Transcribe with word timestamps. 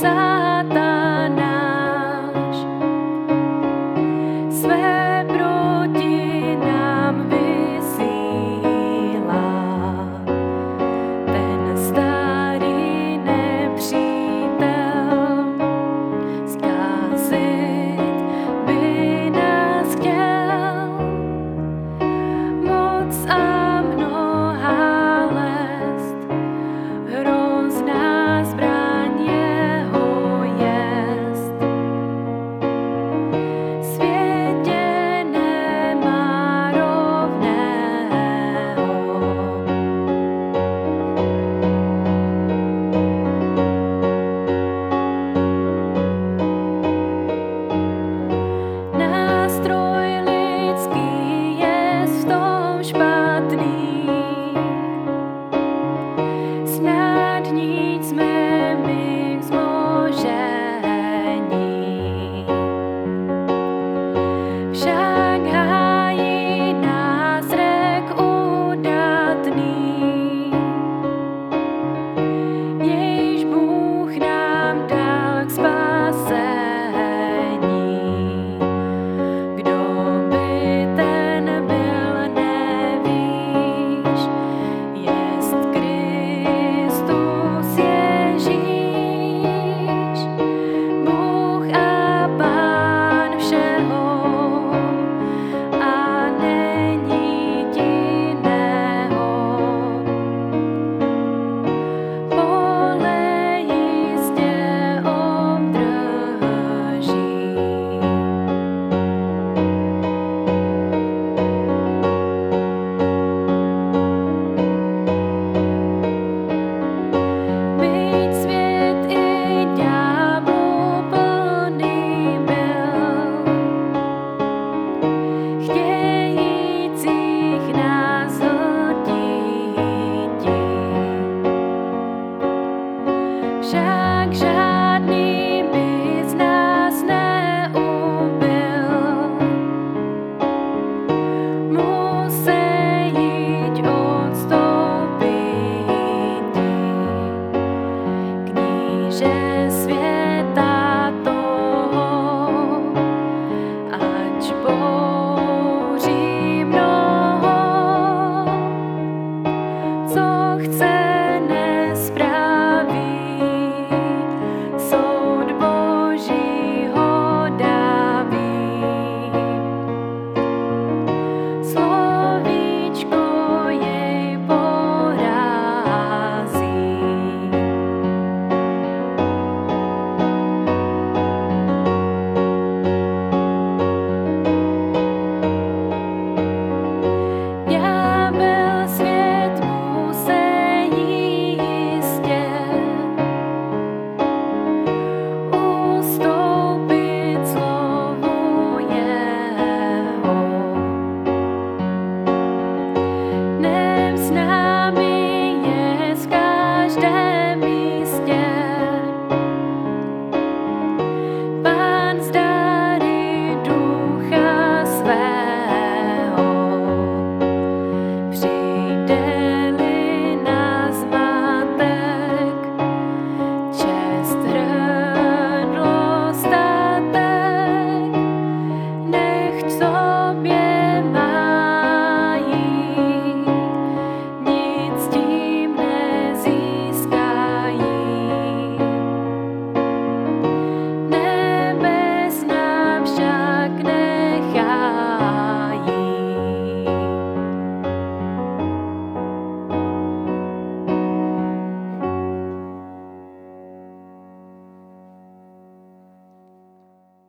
side. 0.00 0.29